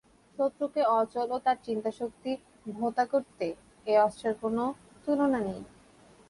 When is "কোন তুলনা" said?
4.41-5.39